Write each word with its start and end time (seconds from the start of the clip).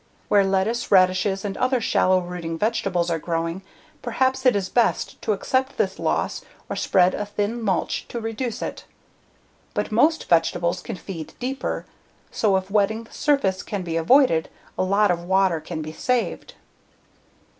Where 0.29 0.43
lettuce, 0.43 0.91
radishes, 0.91 1.45
and 1.45 1.55
other 1.57 1.79
shallow 1.79 2.21
rooting 2.21 2.57
vegetables 2.57 3.11
are 3.11 3.19
growing, 3.19 3.61
perhaps 4.01 4.47
it 4.47 4.55
is 4.55 4.67
best 4.67 5.21
to 5.21 5.31
accept 5.31 5.77
this 5.77 5.99
loss 5.99 6.41
or 6.67 6.75
spread 6.75 7.13
a 7.13 7.23
thin 7.23 7.61
mulch 7.61 8.07
to 8.07 8.19
reduce 8.19 8.63
it. 8.63 8.85
But 9.75 9.91
most 9.91 10.27
vegetables 10.27 10.81
can 10.81 10.95
feed 10.95 11.35
deeper, 11.39 11.85
so 12.31 12.55
if 12.57 12.71
wetting 12.71 13.03
the 13.03 13.13
surface 13.13 13.61
can 13.61 13.83
be 13.83 13.95
avoided, 13.95 14.49
a 14.75 14.81
lot 14.81 15.11
of 15.11 15.23
water 15.23 15.59
can 15.61 15.83
be 15.83 15.93
saved. 15.93 16.55